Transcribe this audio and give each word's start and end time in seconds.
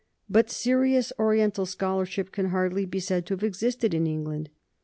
But 0.27 0.49
serious 0.49 1.13
Oriental 1.19 1.67
scholarship 1.67 2.31
can 2.31 2.47
hardly 2.47 2.87
be 2.87 2.99
said 2.99 3.27
to 3.27 3.35
have 3.35 3.43
existed 3.43 3.93
in 3.93 4.07
England. 4.07 4.49